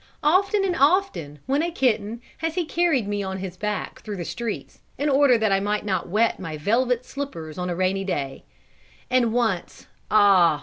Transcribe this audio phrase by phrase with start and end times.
[0.23, 4.25] Often and often, when a kitten, has he carried me on his back through the
[4.25, 8.43] streets, in order that I might not wet my velvet slippers on a rainy day:
[9.11, 10.59] and once, ah!